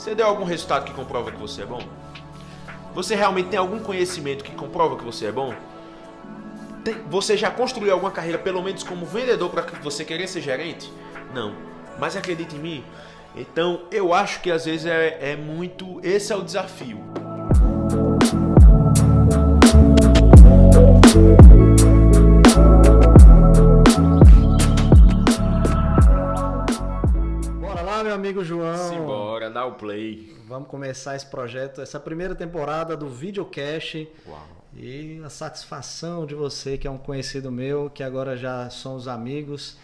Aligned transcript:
Você 0.00 0.14
deu 0.14 0.26
algum 0.26 0.44
resultado 0.44 0.86
que 0.86 0.94
comprova 0.94 1.30
que 1.30 1.36
você 1.36 1.60
é 1.60 1.66
bom? 1.66 1.82
Você 2.94 3.14
realmente 3.14 3.50
tem 3.50 3.58
algum 3.58 3.78
conhecimento 3.78 4.42
que 4.42 4.52
comprova 4.52 4.96
que 4.96 5.04
você 5.04 5.26
é 5.26 5.30
bom? 5.30 5.54
Tem, 6.82 6.94
você 7.10 7.36
já 7.36 7.50
construiu 7.50 7.92
alguma 7.92 8.10
carreira, 8.10 8.38
pelo 8.38 8.62
menos 8.62 8.82
como 8.82 9.04
vendedor, 9.04 9.50
para 9.50 9.60
você 9.82 10.02
querer 10.02 10.26
ser 10.26 10.40
gerente? 10.40 10.90
Não. 11.34 11.54
Mas 11.98 12.16
acredite 12.16 12.56
em 12.56 12.58
mim. 12.58 12.84
Então, 13.36 13.82
eu 13.92 14.14
acho 14.14 14.40
que 14.40 14.50
às 14.50 14.64
vezes 14.64 14.86
é, 14.86 15.32
é 15.32 15.36
muito. 15.36 16.00
Esse 16.02 16.32
é 16.32 16.36
o 16.36 16.40
desafio. 16.40 16.98
Meu 28.10 28.16
amigo 28.16 28.44
João. 28.44 28.88
Simbora, 28.88 29.48
dá 29.48 29.64
o 29.64 29.74
play. 29.74 30.36
Vamos 30.48 30.68
começar 30.68 31.14
esse 31.14 31.26
projeto, 31.26 31.80
essa 31.80 32.00
primeira 32.00 32.34
temporada 32.34 32.96
do 32.96 33.08
Videocast. 33.08 34.08
Uau. 34.26 34.48
E 34.74 35.22
a 35.24 35.30
satisfação 35.30 36.26
de 36.26 36.34
você, 36.34 36.76
que 36.76 36.88
é 36.88 36.90
um 36.90 36.98
conhecido 36.98 37.52
meu, 37.52 37.88
que 37.88 38.02
agora 38.02 38.36
já 38.36 38.68
somos 38.68 39.06
amigos. 39.06 39.78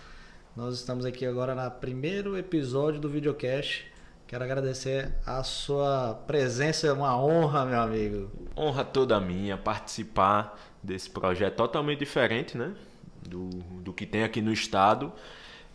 Nós 0.56 0.74
estamos 0.74 1.04
aqui 1.04 1.24
agora 1.24 1.54
no 1.54 1.70
primeiro 1.70 2.36
episódio 2.36 3.00
do 3.00 3.08
Videocast. 3.08 3.84
Quero 4.26 4.42
agradecer 4.42 5.14
a 5.24 5.44
sua 5.44 6.14
presença, 6.26 6.88
é 6.88 6.92
uma 6.92 7.16
honra, 7.16 7.64
meu 7.64 7.80
amigo. 7.80 8.28
Honra 8.56 8.84
toda 8.84 9.20
minha 9.20 9.56
participar 9.56 10.58
desse 10.82 11.08
projeto 11.08 11.54
totalmente 11.54 12.00
diferente, 12.00 12.58
né? 12.58 12.74
Do, 13.22 13.50
do 13.82 13.92
que 13.92 14.04
tem 14.04 14.24
aqui 14.24 14.42
no 14.42 14.52
estado. 14.52 15.12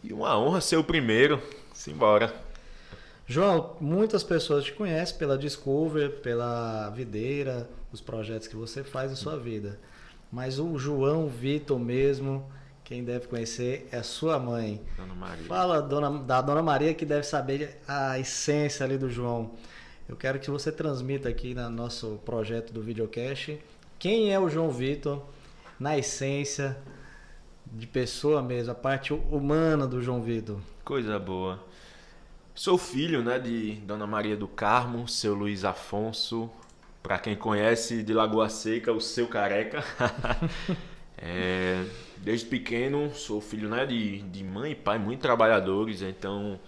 E 0.03 0.11
uma 0.11 0.37
honra 0.37 0.59
ser 0.59 0.75
o 0.75 0.83
primeiro. 0.83 1.41
Simbora. 1.81 2.31
João, 3.25 3.75
muitas 3.81 4.23
pessoas 4.23 4.65
te 4.65 4.71
conhecem 4.71 5.17
pela 5.17 5.35
Discover, 5.35 6.19
pela 6.21 6.91
Videira, 6.91 7.67
os 7.91 7.99
projetos 7.99 8.47
que 8.47 8.55
você 8.55 8.83
faz 8.83 9.11
em 9.11 9.15
sua 9.15 9.35
vida. 9.35 9.79
Mas 10.31 10.59
o 10.59 10.77
João 10.77 11.27
Vitor 11.27 11.79
mesmo, 11.79 12.47
quem 12.83 13.03
deve 13.03 13.25
conhecer 13.25 13.89
é 13.91 14.03
sua 14.03 14.37
mãe. 14.37 14.79
Dona 14.95 15.15
Maria. 15.15 15.45
Fala 15.45 15.81
dona, 15.81 16.19
da 16.19 16.39
Dona 16.39 16.61
Maria 16.61 16.93
que 16.93 17.03
deve 17.03 17.23
saber 17.23 17.81
a 17.87 18.19
essência 18.19 18.85
ali 18.85 18.95
do 18.95 19.09
João. 19.09 19.53
Eu 20.07 20.15
quero 20.15 20.39
que 20.39 20.51
você 20.51 20.71
transmita 20.71 21.29
aqui 21.29 21.55
no 21.55 21.67
nosso 21.71 22.21
projeto 22.23 22.71
do 22.71 22.83
videocast 22.83 23.57
quem 23.97 24.31
é 24.31 24.39
o 24.39 24.47
João 24.47 24.69
Vitor 24.69 25.23
na 25.79 25.97
essência 25.97 26.77
de 27.71 27.87
pessoa 27.87 28.41
mesmo, 28.41 28.71
a 28.71 28.75
parte 28.75 29.13
humana 29.13 29.87
do 29.87 30.01
João 30.01 30.21
Vitor. 30.21 30.59
Coisa 30.83 31.17
boa. 31.17 31.63
Sou 32.53 32.77
filho, 32.77 33.23
né, 33.23 33.39
de 33.39 33.75
Dona 33.85 34.05
Maria 34.05 34.35
do 34.35 34.47
Carmo, 34.47 35.07
seu 35.07 35.33
Luiz 35.33 35.63
Afonso, 35.63 36.49
para 37.01 37.17
quem 37.17 37.35
conhece 37.35 38.03
de 38.03 38.13
Lagoa 38.13 38.49
Seca, 38.49 38.91
o 38.91 38.99
seu 38.99 39.27
careca. 39.27 39.83
é, 41.17 41.85
desde 42.17 42.45
pequeno 42.45 43.13
sou 43.15 43.39
filho, 43.39 43.69
né, 43.69 43.85
de, 43.85 44.21
de 44.23 44.43
mãe 44.43 44.73
e 44.73 44.75
pai 44.75 44.99
muito 44.99 45.21
trabalhadores, 45.21 46.01
então 46.01 46.59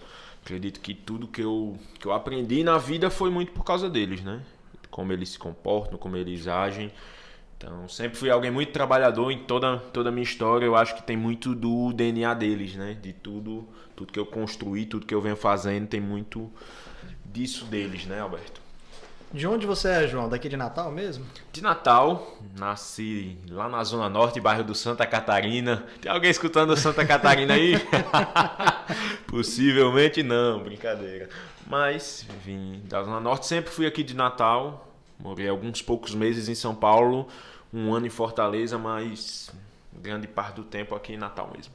acredito 0.42 0.80
que 0.80 0.94
tudo 0.94 1.28
que 1.28 1.42
eu, 1.42 1.78
que 2.00 2.06
eu 2.06 2.14
aprendi 2.14 2.64
na 2.64 2.78
vida 2.78 3.10
foi 3.10 3.30
muito 3.30 3.52
por 3.52 3.64
causa 3.64 3.90
deles, 3.90 4.22
né? 4.22 4.42
Como 4.90 5.12
eles 5.12 5.30
se 5.30 5.40
comportam, 5.40 5.98
como 5.98 6.16
eles 6.16 6.48
agem. 6.48 6.92
Então, 7.64 7.88
sempre 7.88 8.18
fui 8.18 8.30
alguém 8.30 8.52
muito 8.52 8.74
trabalhador 8.74 9.32
em 9.32 9.40
toda, 9.40 9.78
toda 9.78 10.10
a 10.10 10.12
minha 10.12 10.24
história. 10.24 10.66
Eu 10.66 10.76
acho 10.76 10.96
que 10.96 11.02
tem 11.02 11.16
muito 11.16 11.56
do 11.56 11.94
DNA 11.94 12.34
deles, 12.34 12.76
né? 12.76 12.98
De 13.02 13.14
tudo, 13.14 13.66
tudo 13.96 14.12
que 14.12 14.20
eu 14.20 14.26
construí, 14.26 14.86
tudo 14.86 15.06
que 15.06 15.16
eu 15.16 15.22
venho 15.22 15.38
fazendo, 15.38 15.88
tem 15.88 16.02
muito 16.02 16.52
disso 17.24 17.64
deles, 17.64 18.06
né, 18.06 18.20
Alberto? 18.20 18.62
De 19.32 19.48
onde 19.48 19.66
você 19.66 19.88
é, 19.88 20.08
João? 20.08 20.28
Daqui 20.28 20.50
de 20.50 20.58
Natal 20.58 20.92
mesmo? 20.92 21.26
De 21.54 21.64
Natal, 21.64 22.38
nasci 22.60 23.38
lá 23.50 23.70
na 23.70 23.82
Zona 23.84 24.10
Norte, 24.10 24.42
bairro 24.42 24.66
do 24.66 24.76
Santa 24.76 25.08
Catarina. 25.08 25.86
Tem 26.02 26.12
alguém 26.12 26.30
escutando 26.30 26.76
Santa 26.76 27.06
Catarina 27.06 27.54
aí? 27.54 27.76
Possivelmente 29.26 30.22
não, 30.22 30.60
brincadeira. 30.60 31.30
Mas 31.66 32.28
vim 32.44 32.82
da 32.90 33.02
Zona 33.04 33.22
Norte, 33.22 33.48
sempre 33.48 33.72
fui 33.72 33.88
aqui 33.88 34.04
de 34.04 34.14
Natal. 34.14 34.93
Morei 35.24 35.48
alguns 35.48 35.82
poucos 35.82 36.14
meses 36.14 36.50
em 36.50 36.56
São 36.56 36.76
Paulo, 36.76 37.30
um 37.74 37.94
ano 37.94 38.06
em 38.06 38.10
Fortaleza, 38.10 38.78
mas 38.78 39.50
grande 39.94 40.28
parte 40.28 40.56
do 40.58 40.66
tempo 40.66 40.94
aqui 40.94 41.14
em 41.14 41.18
Natal 41.18 41.50
mesmo. 41.56 41.74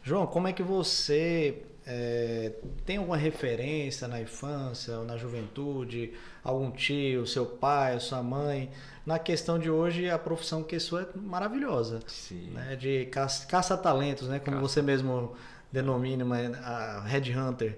João, 0.00 0.28
como 0.28 0.46
é 0.46 0.52
que 0.52 0.62
você 0.62 1.62
é, 1.84 2.52
tem 2.86 2.98
alguma 2.98 3.16
referência 3.16 4.06
na 4.06 4.20
infância 4.20 4.96
ou 4.98 5.04
na 5.04 5.16
juventude, 5.16 6.12
algum 6.44 6.70
tio, 6.70 7.26
seu 7.26 7.44
pai, 7.44 7.98
sua 7.98 8.22
mãe? 8.22 8.70
Na 9.04 9.18
questão 9.18 9.58
de 9.58 9.68
hoje, 9.68 10.08
a 10.08 10.16
profissão 10.18 10.62
que 10.62 10.78
sua 10.78 11.02
é 11.02 11.06
maravilhosa, 11.18 12.00
Sim. 12.06 12.50
né? 12.52 12.76
de 12.76 13.06
caça- 13.06 13.44
caça-talentos, 13.46 14.28
né? 14.28 14.38
como 14.38 14.58
Caça. 14.58 14.68
você 14.68 14.82
mesmo 14.82 15.34
denomina, 15.72 16.24
a 16.62 17.00
Red 17.00 17.36
Hunter, 17.36 17.76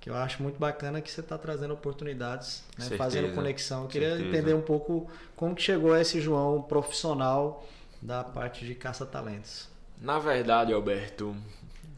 que 0.00 0.08
eu 0.08 0.14
acho 0.14 0.42
muito 0.42 0.58
bacana 0.58 1.00
que 1.00 1.10
você 1.10 1.20
está 1.20 1.36
trazendo 1.36 1.74
oportunidades, 1.74 2.64
né? 2.76 2.84
Certeza, 2.84 2.98
fazendo 2.98 3.34
conexão. 3.34 3.82
Eu 3.82 3.88
queria 3.88 4.10
certeza. 4.10 4.28
entender 4.28 4.54
um 4.54 4.60
pouco 4.60 5.10
como 5.34 5.54
que 5.54 5.62
chegou 5.62 5.96
esse 5.96 6.20
João 6.20 6.62
profissional 6.62 7.66
da 8.00 8.22
parte 8.22 8.64
de 8.64 8.74
caça-talentos. 8.74 9.68
Na 10.00 10.18
verdade, 10.18 10.72
Alberto, 10.72 11.34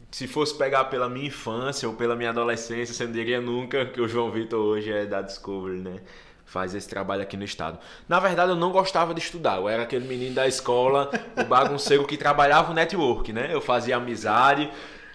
se 0.09 0.27
fosse 0.27 0.57
pegar 0.57 0.85
pela 0.85 1.07
minha 1.07 1.27
infância 1.27 1.87
ou 1.87 1.95
pela 1.95 2.15
minha 2.15 2.31
adolescência, 2.31 2.93
você 2.93 3.05
não 3.05 3.11
diria 3.11 3.39
nunca 3.39 3.85
que 3.85 4.01
o 4.01 4.07
João 4.07 4.31
Vitor 4.31 4.59
hoje 4.59 4.91
é 4.91 5.05
da 5.05 5.21
Discovery, 5.21 5.77
né? 5.77 6.01
Faz 6.43 6.75
esse 6.75 6.89
trabalho 6.89 7.21
aqui 7.21 7.37
no 7.37 7.45
estado. 7.45 7.79
Na 8.09 8.19
verdade, 8.19 8.51
eu 8.51 8.57
não 8.57 8.71
gostava 8.71 9.13
de 9.13 9.21
estudar. 9.21 9.57
Eu 9.57 9.69
era 9.69 9.83
aquele 9.83 10.05
menino 10.05 10.35
da 10.35 10.47
escola, 10.47 11.09
o 11.37 11.45
bagunceiro 11.45 12.05
que 12.05 12.17
trabalhava 12.17 12.71
o 12.71 12.73
network, 12.73 13.31
né? 13.31 13.53
Eu 13.53 13.61
fazia 13.61 13.95
amizade 13.95 14.69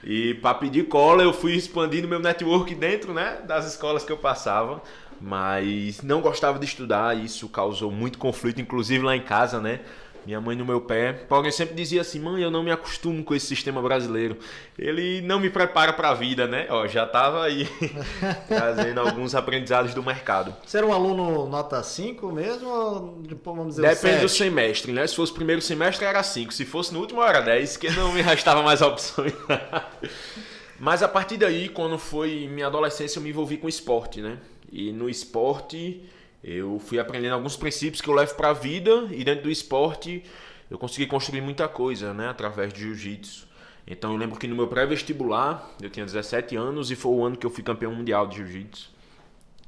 e 0.06 0.34
para 0.34 0.54
pedir 0.54 0.84
cola 0.84 1.24
eu 1.24 1.32
fui 1.32 1.54
expandindo 1.54 2.06
meu 2.06 2.20
network 2.20 2.72
dentro, 2.76 3.12
né, 3.12 3.40
das 3.44 3.66
escolas 3.66 4.04
que 4.04 4.12
eu 4.12 4.16
passava. 4.16 4.80
Mas 5.20 6.02
não 6.02 6.20
gostava 6.20 6.58
de 6.58 6.66
estudar, 6.66 7.16
isso 7.16 7.48
causou 7.48 7.90
muito 7.90 8.18
conflito, 8.18 8.60
inclusive 8.60 9.02
lá 9.02 9.16
em 9.16 9.22
casa, 9.22 9.60
né? 9.60 9.80
Minha 10.26 10.40
mãe 10.40 10.56
no 10.56 10.64
meu 10.64 10.80
pé. 10.80 11.12
Porém, 11.12 11.52
sempre 11.52 11.76
dizia 11.76 12.00
assim: 12.00 12.18
mãe, 12.18 12.42
eu 12.42 12.50
não 12.50 12.64
me 12.64 12.72
acostumo 12.72 13.22
com 13.22 13.32
esse 13.32 13.46
sistema 13.46 13.80
brasileiro. 13.80 14.36
Ele 14.76 15.20
não 15.20 15.38
me 15.38 15.48
prepara 15.48 15.92
para 15.92 16.10
a 16.10 16.14
vida, 16.14 16.48
né? 16.48 16.66
Ó, 16.68 16.84
já 16.88 17.06
tava 17.06 17.44
aí 17.44 17.68
trazendo 18.48 18.98
alguns 18.98 19.36
aprendizados 19.36 19.94
do 19.94 20.02
mercado. 20.02 20.52
Você 20.66 20.78
era 20.78 20.86
um 20.86 20.92
aluno 20.92 21.48
nota 21.48 21.80
5 21.80 22.32
mesmo? 22.32 22.68
Ou, 22.68 23.22
vamos 23.44 23.76
dizer, 23.76 23.88
Depende 23.88 24.22
do 24.22 24.28
semestre, 24.28 24.90
né? 24.90 25.06
Se 25.06 25.14
fosse 25.14 25.30
o 25.30 25.34
primeiro 25.36 25.62
semestre 25.62 26.04
era 26.04 26.20
5, 26.20 26.52
se 26.52 26.64
fosse 26.64 26.92
no 26.92 26.98
último 26.98 27.22
era 27.22 27.40
10, 27.40 27.76
que 27.76 27.88
não 27.90 28.12
me 28.12 28.20
restava 28.22 28.64
mais 28.64 28.82
opções. 28.82 29.32
Mas 30.78 31.04
a 31.04 31.08
partir 31.08 31.36
daí, 31.36 31.68
quando 31.68 31.96
foi 31.98 32.48
minha 32.48 32.66
adolescência, 32.66 33.20
eu 33.20 33.22
me 33.22 33.30
envolvi 33.30 33.58
com 33.58 33.68
esporte, 33.68 34.20
né? 34.20 34.38
E 34.72 34.90
no 34.92 35.08
esporte 35.08 36.02
eu 36.42 36.78
fui 36.78 36.98
aprendendo 36.98 37.34
alguns 37.34 37.56
princípios 37.56 38.00
que 38.00 38.08
eu 38.08 38.14
levo 38.14 38.34
para 38.34 38.50
a 38.50 38.52
vida 38.52 39.08
e 39.10 39.24
dentro 39.24 39.44
do 39.44 39.50
esporte 39.50 40.22
eu 40.70 40.78
consegui 40.78 41.06
construir 41.06 41.40
muita 41.40 41.68
coisa, 41.68 42.12
né? 42.12 42.28
Através 42.28 42.72
de 42.72 42.80
jiu-jitsu. 42.80 43.46
Então 43.86 44.12
eu 44.12 44.16
lembro 44.16 44.38
que 44.38 44.48
no 44.48 44.56
meu 44.56 44.66
pré-vestibular, 44.66 45.70
eu 45.80 45.88
tinha 45.88 46.04
17 46.04 46.56
anos 46.56 46.90
e 46.90 46.96
foi 46.96 47.12
o 47.12 47.24
ano 47.24 47.36
que 47.36 47.46
eu 47.46 47.50
fui 47.50 47.62
campeão 47.62 47.94
mundial 47.94 48.26
de 48.26 48.36
jiu-jitsu. 48.36 48.90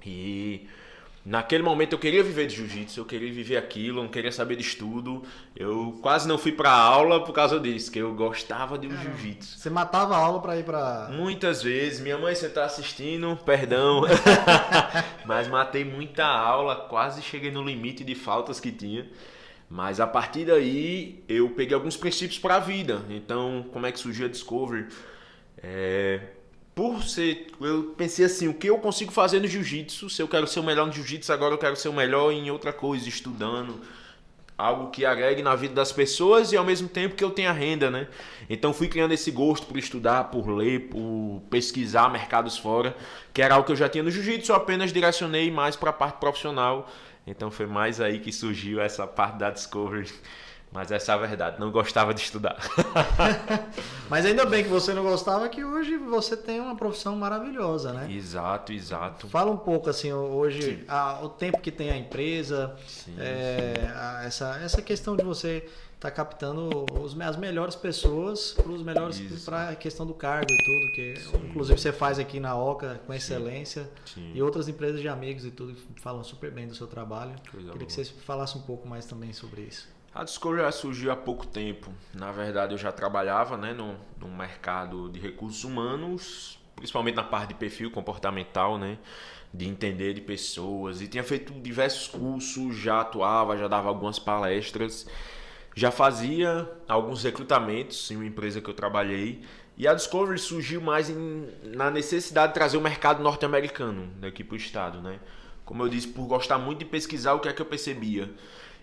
E 0.04 0.66
naquele 1.24 1.62
momento 1.62 1.92
eu 1.92 1.98
queria 1.98 2.22
viver 2.22 2.46
de 2.46 2.56
jiu-jitsu, 2.56 3.00
eu 3.00 3.04
queria 3.04 3.32
viver 3.32 3.56
aquilo, 3.56 3.98
eu 3.98 4.02
não 4.04 4.10
queria 4.10 4.32
saber 4.32 4.56
de 4.56 4.62
estudo. 4.62 5.22
Eu 5.54 5.98
quase 6.02 6.26
não 6.26 6.38
fui 6.38 6.52
pra 6.52 6.70
aula 6.70 7.24
por 7.24 7.32
causa 7.32 7.58
disso, 7.60 7.90
que 7.90 7.98
eu 7.98 8.14
gostava 8.14 8.78
de 8.78 8.88
jiu-jitsu. 8.88 9.58
Você 9.58 9.70
matava 9.70 10.14
a 10.14 10.18
aula 10.18 10.40
pra 10.40 10.56
ir 10.56 10.64
pra. 10.64 11.08
Muitas 11.12 11.62
vezes, 11.62 12.00
minha 12.00 12.18
mãe, 12.18 12.34
você 12.34 12.48
tá 12.48 12.64
assistindo, 12.64 13.36
perdão, 13.44 14.02
mas 15.26 15.48
matei 15.48 15.84
muita 15.84 16.24
aula, 16.24 16.76
quase 16.76 17.22
cheguei 17.22 17.50
no 17.50 17.62
limite 17.62 18.04
de 18.04 18.14
faltas 18.14 18.60
que 18.60 18.72
tinha. 18.72 19.06
Mas 19.70 20.00
a 20.00 20.06
partir 20.06 20.46
daí 20.46 21.22
eu 21.28 21.50
peguei 21.50 21.74
alguns 21.74 21.96
princípios 21.96 22.38
para 22.38 22.56
a 22.56 22.60
vida. 22.60 23.02
Então, 23.10 23.66
como 23.72 23.86
é 23.86 23.92
que 23.92 23.98
surgiu 23.98 24.26
a 24.26 24.28
Discovery? 24.28 24.86
É, 25.62 26.20
por 26.78 27.02
ser, 27.02 27.48
eu 27.60 27.92
pensei 27.96 28.24
assim, 28.24 28.46
o 28.46 28.54
que 28.54 28.68
eu 28.68 28.78
consigo 28.78 29.10
fazer 29.10 29.40
no 29.40 29.48
jiu-jitsu? 29.48 30.08
Se 30.08 30.22
eu 30.22 30.28
quero 30.28 30.46
ser 30.46 30.60
o 30.60 30.62
melhor 30.62 30.86
no 30.86 30.92
jiu-jitsu, 30.92 31.32
agora 31.32 31.52
eu 31.52 31.58
quero 31.58 31.74
ser 31.74 31.88
o 31.88 31.92
melhor 31.92 32.30
em 32.30 32.52
outra 32.52 32.72
coisa, 32.72 33.08
estudando, 33.08 33.80
algo 34.56 34.88
que 34.92 35.04
agregue 35.04 35.42
na 35.42 35.56
vida 35.56 35.74
das 35.74 35.90
pessoas 35.90 36.52
e 36.52 36.56
ao 36.56 36.64
mesmo 36.64 36.88
tempo 36.88 37.16
que 37.16 37.24
eu 37.24 37.30
tenha 37.30 37.50
renda, 37.50 37.90
né? 37.90 38.06
Então 38.48 38.72
fui 38.72 38.86
criando 38.86 39.10
esse 39.10 39.32
gosto 39.32 39.66
por 39.66 39.76
estudar, 39.76 40.30
por 40.30 40.48
ler, 40.48 40.82
por 40.82 41.42
pesquisar 41.50 42.08
mercados 42.12 42.56
fora, 42.56 42.96
que 43.34 43.42
era 43.42 43.56
algo 43.56 43.66
que 43.66 43.72
eu 43.72 43.76
já 43.76 43.88
tinha 43.88 44.04
no 44.04 44.10
jiu-jitsu, 44.12 44.52
apenas 44.52 44.92
direcionei 44.92 45.50
mais 45.50 45.74
para 45.74 45.90
a 45.90 45.92
parte 45.92 46.20
profissional. 46.20 46.88
Então 47.26 47.50
foi 47.50 47.66
mais 47.66 48.00
aí 48.00 48.20
que 48.20 48.30
surgiu 48.30 48.80
essa 48.80 49.04
parte 49.04 49.36
da 49.36 49.50
Discovery 49.50 50.08
Mas 50.70 50.92
essa 50.92 51.12
é 51.12 51.14
a 51.14 51.18
verdade, 51.18 51.58
não 51.58 51.70
gostava 51.70 52.12
de 52.12 52.20
estudar. 52.20 52.58
Mas 54.08 54.26
ainda 54.26 54.44
bem 54.44 54.62
que 54.62 54.68
você 54.68 54.92
não 54.92 55.02
gostava, 55.02 55.48
que 55.48 55.64
hoje 55.64 55.96
você 55.96 56.36
tem 56.36 56.60
uma 56.60 56.76
profissão 56.76 57.16
maravilhosa, 57.16 57.92
né? 57.92 58.12
Exato, 58.12 58.72
exato. 58.72 59.28
Fala 59.28 59.50
um 59.50 59.56
pouco 59.56 59.88
assim, 59.88 60.12
hoje, 60.12 60.84
a, 60.86 61.24
o 61.24 61.28
tempo 61.30 61.60
que 61.60 61.70
tem 61.70 61.90
a 61.90 61.96
empresa, 61.96 62.76
sim, 62.86 63.14
é, 63.18 63.74
sim. 63.76 63.86
A, 63.94 64.24
essa, 64.24 64.60
essa 64.62 64.82
questão 64.82 65.16
de 65.16 65.24
você 65.24 65.66
estar 65.98 66.10
tá 66.10 66.10
captando 66.10 66.86
os, 67.00 67.18
as 67.18 67.36
melhores 67.36 67.74
pessoas 67.74 68.52
para 68.52 68.70
os 68.70 68.82
melhores 68.82 69.44
para 69.44 69.70
a 69.70 69.76
questão 69.76 70.06
do 70.06 70.14
cargo 70.14 70.52
e 70.52 70.64
tudo, 70.64 70.92
que 70.92 71.16
sim. 71.16 71.48
inclusive 71.48 71.78
você 71.78 71.92
faz 71.92 72.18
aqui 72.18 72.38
na 72.38 72.56
Oca 72.56 73.00
com 73.06 73.12
excelência 73.12 73.90
e 74.16 74.40
outras 74.40 74.68
empresas 74.68 75.00
de 75.00 75.08
amigos 75.08 75.44
e 75.44 75.50
tudo 75.50 75.74
falam 75.96 76.22
super 76.22 76.50
bem 76.50 76.68
do 76.68 76.74
seu 76.74 76.86
trabalho. 76.86 77.32
Coisa 77.50 77.72
Queria 77.72 77.72
boa. 77.72 77.84
que 77.86 77.92
você 77.92 78.04
falasse 78.04 78.56
um 78.56 78.62
pouco 78.62 78.86
mais 78.86 79.06
também 79.06 79.32
sobre 79.32 79.62
isso. 79.62 79.97
A 80.18 80.24
Discovery 80.24 80.72
surgiu 80.72 81.12
há 81.12 81.16
pouco 81.16 81.46
tempo. 81.46 81.92
Na 82.12 82.32
verdade, 82.32 82.74
eu 82.74 82.78
já 82.78 82.90
trabalhava 82.90 83.56
né, 83.56 83.72
no, 83.72 83.94
no 84.18 84.26
mercado 84.26 85.08
de 85.08 85.20
recursos 85.20 85.62
humanos, 85.62 86.58
principalmente 86.74 87.14
na 87.14 87.22
parte 87.22 87.50
de 87.50 87.54
perfil 87.54 87.88
comportamental, 87.88 88.76
né, 88.76 88.98
de 89.54 89.68
entender 89.68 90.14
de 90.14 90.20
pessoas. 90.20 91.00
E 91.00 91.06
tinha 91.06 91.22
feito 91.22 91.52
diversos 91.52 92.08
cursos, 92.08 92.74
já 92.74 93.02
atuava, 93.02 93.56
já 93.56 93.68
dava 93.68 93.88
algumas 93.88 94.18
palestras, 94.18 95.06
já 95.76 95.92
fazia 95.92 96.68
alguns 96.88 97.22
recrutamentos 97.22 98.10
em 98.10 98.16
uma 98.16 98.26
empresa 98.26 98.60
que 98.60 98.68
eu 98.68 98.74
trabalhei. 98.74 99.40
E 99.76 99.86
a 99.86 99.94
Discovery 99.94 100.40
surgiu 100.40 100.80
mais 100.80 101.08
em, 101.08 101.48
na 101.62 101.92
necessidade 101.92 102.48
de 102.48 102.54
trazer 102.54 102.76
o 102.76 102.80
mercado 102.80 103.22
norte-americano 103.22 104.10
aqui 104.26 104.42
para 104.42 104.54
o 104.54 104.56
estado. 104.56 105.00
Né? 105.00 105.20
Como 105.64 105.84
eu 105.84 105.88
disse, 105.88 106.08
por 106.08 106.26
gostar 106.26 106.58
muito 106.58 106.80
de 106.80 106.86
pesquisar 106.86 107.34
o 107.34 107.38
que 107.38 107.48
é 107.48 107.52
que 107.52 107.62
eu 107.62 107.66
percebia 107.66 108.28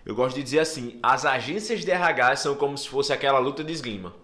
eu 0.06 0.14
gosto 0.14 0.36
de 0.36 0.42
dizer 0.44 0.60
assim: 0.60 0.98
as 1.02 1.26
agências 1.26 1.84
de 1.84 1.90
RH 1.90 2.36
são 2.36 2.54
como 2.54 2.78
se 2.78 2.88
fosse 2.88 3.12
aquela 3.12 3.40
luta 3.40 3.64
de 3.64 3.72
esgrima. 3.72 4.14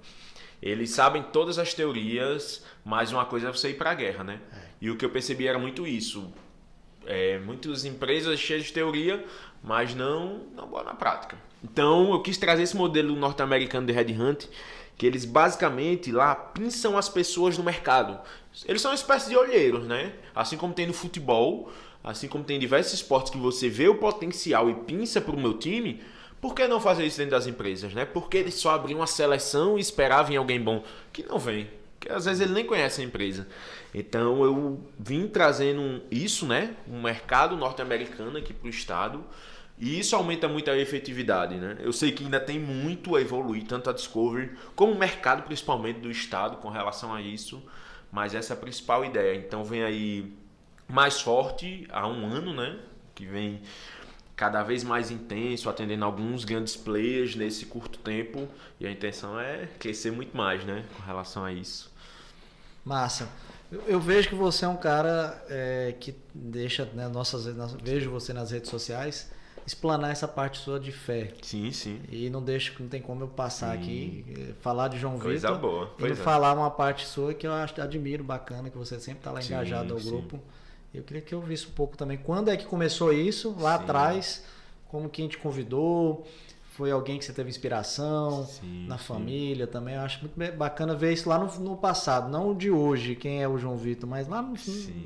Eles 0.63 0.91
sabem 0.91 1.25
todas 1.25 1.59
as 1.59 1.75
teorias, 1.75 2.65
mas 2.85 3.11
uma 3.11 3.27
coisa 3.27 3.49
é 3.49 3.53
você 3.53 3.71
ir 3.71 3.75
para 3.75 3.91
a 3.91 3.95
guerra, 3.95 4.23
né? 4.23 4.41
É. 4.53 4.59
E 4.81 4.91
o 4.91 4.97
que 4.97 5.05
eu 5.05 5.11
percebi 5.11 5.49
era 5.49 5.59
muito 5.59 5.85
isso. 5.85 6.33
É, 7.05 7.41
muitas 7.41 7.85
empresas 7.85 8.39
cheias 8.39 8.63
de 8.63 8.73
teoria, 8.73 9.25
mas 9.61 9.93
não, 9.93 10.45
não 10.55 10.69
boa 10.69 10.85
na 10.85 10.95
prática. 10.95 11.37
Então 11.65 12.13
eu 12.13 12.23
quis 12.23 12.39
trazer 12.39 12.63
esse 12.63 12.77
modelo 12.77 13.17
norte-americano 13.17 13.85
de 13.85 13.93
Headhunt, 13.93 14.47
que 14.97 15.05
eles 15.05 15.25
basicamente 15.25 16.13
lá 16.13 16.33
pinçam 16.33 16.97
as 16.97 17.09
pessoas 17.09 17.59
no 17.59 17.65
mercado. 17.65 18.21
Eles 18.67 18.81
são 18.81 18.93
uma 18.93 18.95
espécie 18.95 19.31
de 19.31 19.37
olheiros, 19.37 19.85
né? 19.85 20.13
Assim 20.33 20.57
como 20.57 20.73
tem 20.73 20.87
no 20.87 20.93
futebol, 20.93 21.73
assim 22.03 22.29
como 22.29 22.45
tem 22.45 22.59
diversos 22.59 22.95
esportes 22.95 23.31
que 23.31 23.39
você 23.39 23.69
vê 23.69 23.89
o 23.89 23.97
potencial 23.97 24.69
e 24.69 24.75
pinça 24.75 25.21
para 25.21 25.35
o 25.35 25.41
meu 25.41 25.59
time, 25.59 26.01
por 26.41 26.55
que 26.55 26.67
não 26.67 26.81
fazer 26.81 27.07
isso 27.07 27.19
dentro 27.19 27.31
das 27.31 27.47
empresas, 27.47 27.95
né? 27.95 28.05
Por 28.05 28.29
que 28.29 28.37
eles 28.37 28.55
só 28.55 28.71
abrir 28.71 28.95
uma 28.95 29.07
seleção 29.07 29.79
e 29.79 29.81
esperar 29.81 30.25
vir 30.25 30.37
alguém 30.37 30.61
bom 30.61 30.83
que 31.13 31.23
não 31.23 31.39
vem? 31.39 31.71
Que 32.01 32.11
às 32.11 32.25
vezes 32.25 32.41
ele 32.41 32.53
nem 32.53 32.67
conhece 32.67 33.01
a 33.01 33.05
empresa. 33.05 33.47
Então 33.95 34.43
eu 34.43 34.81
vim 34.99 35.29
trazendo 35.29 36.03
isso, 36.11 36.45
né? 36.45 36.75
Um 36.89 37.01
mercado 37.01 37.57
norte-americano 37.57 38.37
aqui 38.37 38.53
para 38.53 38.67
o 38.67 38.71
estado. 38.71 39.25
E 39.79 40.01
isso 40.01 40.17
aumenta 40.17 40.49
muito 40.49 40.69
a 40.69 40.77
efetividade, 40.77 41.55
né? 41.55 41.77
Eu 41.81 41.93
sei 41.93 42.11
que 42.11 42.25
ainda 42.25 42.41
tem 42.41 42.59
muito 42.59 43.15
a 43.15 43.21
evoluir, 43.21 43.65
tanto 43.65 43.89
a 43.89 43.93
Discovery 43.93 44.51
como 44.75 44.93
o 44.93 44.99
mercado, 44.99 45.45
principalmente 45.45 46.01
do 46.01 46.11
estado, 46.11 46.57
com 46.57 46.69
relação 46.69 47.15
a 47.15 47.23
isso. 47.23 47.63
Mas 48.11 48.35
essa 48.35 48.53
é 48.53 48.57
a 48.57 48.61
principal 48.61 49.05
ideia. 49.05 49.37
Então 49.37 49.63
vem 49.65 49.85
aí 49.85 50.33
mais 50.93 51.21
forte 51.21 51.87
há 51.91 52.07
um 52.07 52.27
ano, 52.27 52.53
né? 52.53 52.79
Que 53.15 53.25
vem 53.25 53.63
cada 54.37 54.63
vez 54.63 54.85
mais 54.85 55.11
intenso, 55.11 55.71
atendendo 55.71 56.05
alguns 56.05 56.45
grandes 56.45 56.77
players 56.77 57.35
nesse 57.35 57.67
curto 57.67 57.99
tempo. 57.99 58.47
E 58.79 58.87
a 58.87 58.91
intenção 58.91 59.41
é 59.41 59.69
crescer 59.79 60.13
muito 60.13 60.37
mais, 60.37 60.65
né? 60.65 60.85
Com 60.97 61.03
relação 61.03 61.45
a 61.45 61.53
isso. 61.53 61.91
Massa. 62.85 63.29
Eu, 63.87 63.99
vejo 63.99 64.29
que 64.29 64.35
você 64.35 64.67
é 64.67 64.69
um 64.69 64.77
cara 64.77 65.43
é, 65.49 65.95
que 65.99 66.15
deixa, 66.35 66.85
né, 66.93 67.09
nossas, 67.09 67.47
vejo 67.83 68.11
você 68.11 68.35
nas 68.35 68.51
redes 68.51 68.69
sociais, 68.69 69.31
explanar 69.67 70.11
essa 70.11 70.29
parte 70.29 70.59
sua 70.59 70.79
de 70.79 70.93
fé. 70.93 71.33
Sim, 71.41 71.71
sim. 71.73 72.01
E 72.11 72.29
não 72.29 72.43
deixa, 72.43 72.75
não 72.79 72.89
tem 72.89 73.01
como 73.01 73.23
eu 73.23 73.29
passar 73.29 73.75
sim. 73.75 73.83
aqui, 73.83 74.25
eh, 74.29 74.53
falar 74.61 74.89
de 74.89 74.99
João 74.99 75.19
Coisa 75.19 75.55
Vitor. 75.55 75.61
boa. 75.61 75.95
E 75.99 76.03
não 76.03 76.11
é. 76.11 76.15
falar 76.17 76.53
uma 76.53 76.71
parte 76.71 77.07
sua 77.07 77.33
que 77.33 77.47
eu 77.47 77.53
acho, 77.53 77.81
admiro, 77.81 78.23
bacana, 78.23 78.69
que 78.69 78.77
você 78.77 79.01
sempre 79.01 79.21
está 79.21 79.31
lá 79.31 79.41
sim, 79.41 79.55
engajado 79.55 79.95
ao 79.95 80.01
sim. 80.01 80.11
grupo. 80.11 80.39
Eu 80.95 81.03
queria 81.03 81.23
que 81.23 81.35
eu 81.35 81.41
visse 81.41 81.67
um 81.67 81.73
pouco 81.73 81.97
também 81.97 82.19
quando 82.19 82.49
é 82.49 82.57
que 82.57 82.67
começou 82.67 83.13
isso, 83.13 83.57
lá 83.59 83.77
Sim. 83.77 83.85
atrás, 83.85 84.45
como 84.89 85.09
quem 85.09 85.27
te 85.27 85.39
convidou, 85.39 86.27
foi 86.73 86.91
alguém 86.91 87.19
que 87.19 87.25
você 87.25 87.33
teve 87.33 87.51
inspiração, 87.51 88.47
sim, 88.47 88.87
na 88.87 88.97
família 88.97 89.67
sim. 89.67 89.73
também. 89.73 89.95
Eu 89.95 90.03
acho 90.03 90.21
muito 90.21 90.57
bacana 90.57 90.95
ver 90.95 91.13
isso 91.13 91.29
lá 91.29 91.39
no, 91.39 91.47
no, 91.61 91.77
passado, 91.77 92.31
não 92.31 92.55
de 92.55 92.71
hoje, 92.71 93.15
quem 93.15 93.43
é 93.43 93.49
o 93.49 93.59
João 93.59 93.77
Vitor, 93.77 94.09
mas 94.09 94.27
lá 94.27 94.43
no, 94.43 94.55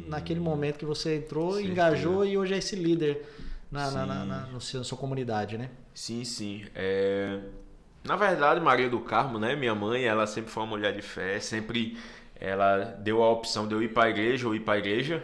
naquele 0.06 0.40
momento 0.40 0.78
que 0.78 0.84
você 0.84 1.16
entrou, 1.16 1.60
engajou 1.60 2.24
e 2.24 2.38
hoje 2.38 2.54
é 2.54 2.58
esse 2.58 2.76
líder 2.76 3.26
na, 3.70 3.90
na, 3.90 4.06
na, 4.06 4.24
na, 4.24 4.40
no 4.46 4.60
seu, 4.60 4.78
na 4.78 4.84
sua 4.84 4.96
comunidade, 4.96 5.58
né? 5.58 5.70
Sim, 5.92 6.24
sim. 6.24 6.64
É... 6.74 7.40
Na 8.04 8.14
verdade, 8.14 8.60
Maria 8.60 8.88
do 8.88 9.00
Carmo, 9.00 9.36
né, 9.36 9.56
minha 9.56 9.74
mãe, 9.74 10.04
ela 10.04 10.26
sempre 10.28 10.50
foi 10.50 10.62
uma 10.62 10.70
mulher 10.70 10.94
de 10.94 11.02
fé, 11.02 11.40
sempre 11.40 11.98
ela 12.38 12.96
deu 13.00 13.22
a 13.22 13.30
opção 13.30 13.66
de 13.66 13.74
eu 13.74 13.82
ir 13.82 13.88
para 13.88 14.04
a 14.04 14.10
igreja 14.10 14.46
ou 14.46 14.54
ir 14.54 14.60
para 14.60 14.74
a 14.74 14.78
igreja. 14.78 15.22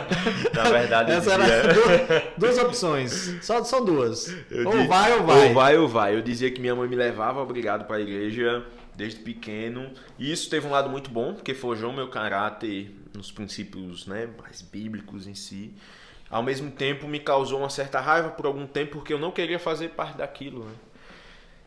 Na 0.54 0.64
verdade, 0.64 1.12
Essa 1.12 1.36
dizia... 1.36 1.54
era 1.54 1.74
duas, 1.74 2.22
duas, 2.38 2.58
opções. 2.58 3.38
Só 3.42 3.62
são 3.62 3.84
duas. 3.84 4.34
Eu 4.50 4.66
ou 4.66 4.86
vai 4.86 5.12
ou 5.12 5.24
vai. 5.24 5.48
Ou 5.48 5.54
vai 5.54 5.76
ou 5.78 5.88
vai. 5.88 6.14
Eu 6.14 6.22
dizia 6.22 6.50
que 6.50 6.60
minha 6.60 6.74
mãe 6.74 6.88
me 6.88 6.96
levava 6.96 7.42
obrigado 7.42 7.86
para 7.86 7.96
a 7.96 8.00
igreja 8.00 8.64
desde 8.94 9.20
pequeno. 9.20 9.90
E 10.18 10.32
isso 10.32 10.48
teve 10.48 10.66
um 10.66 10.70
lado 10.70 10.88
muito 10.88 11.10
bom, 11.10 11.34
porque 11.34 11.52
forjou 11.52 11.92
meu 11.92 12.08
caráter 12.08 12.90
nos 13.14 13.30
princípios 13.30 14.06
né, 14.06 14.28
mais 14.40 14.62
bíblicos 14.62 15.26
em 15.26 15.34
si. 15.34 15.74
Ao 16.30 16.42
mesmo 16.42 16.70
tempo, 16.70 17.06
me 17.06 17.20
causou 17.20 17.60
uma 17.60 17.70
certa 17.70 18.00
raiva 18.00 18.30
por 18.30 18.46
algum 18.46 18.66
tempo, 18.66 18.92
porque 18.92 19.12
eu 19.12 19.18
não 19.18 19.30
queria 19.30 19.58
fazer 19.58 19.90
parte 19.90 20.16
daquilo. 20.16 20.64
Né? 20.64 20.72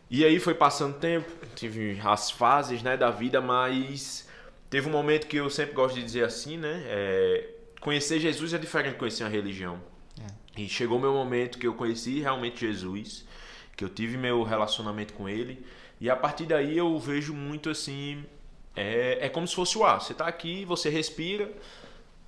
E 0.09 0.25
aí 0.25 0.39
foi 0.39 0.55
passando 0.55 0.97
tempo, 0.97 1.31
tive 1.55 2.01
as 2.03 2.31
fases 2.31 2.81
né, 2.81 2.97
da 2.97 3.11
vida, 3.11 3.39
mas 3.39 4.27
Teve 4.69 4.87
um 4.87 4.91
momento 4.91 5.27
que 5.27 5.37
eu 5.37 5.49
sempre 5.49 5.73
gosto 5.73 5.95
de 5.95 6.03
dizer 6.03 6.23
assim, 6.23 6.57
né? 6.57 6.83
É, 6.85 7.49
conhecer 7.81 8.19
Jesus 8.19 8.53
é 8.53 8.57
diferente 8.57 8.93
de 8.93 8.99
conhecer 8.99 9.23
uma 9.23 9.29
religião. 9.29 9.81
É. 10.21 10.61
E 10.61 10.69
chegou 10.69 10.97
o 10.97 11.01
meu 11.01 11.13
momento 11.13 11.57
que 11.57 11.65
eu 11.65 11.73
conheci 11.73 12.19
realmente 12.19 12.59
Jesus, 12.59 13.25
que 13.75 13.83
eu 13.83 13.89
tive 13.89 14.17
meu 14.17 14.43
relacionamento 14.43 15.13
com 15.13 15.27
Ele. 15.27 15.65
E 15.99 16.09
a 16.09 16.15
partir 16.15 16.45
daí 16.45 16.77
eu 16.77 16.97
vejo 16.99 17.33
muito 17.33 17.69
assim. 17.69 18.23
É, 18.75 19.25
é 19.25 19.29
como 19.29 19.47
se 19.47 19.55
fosse 19.55 19.77
o 19.77 19.83
ar. 19.83 19.99
Você 19.99 20.11
está 20.11 20.27
aqui, 20.27 20.65
você 20.65 20.89
respira. 20.89 21.51